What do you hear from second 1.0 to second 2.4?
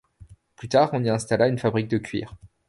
y installa une fabrique de cuir.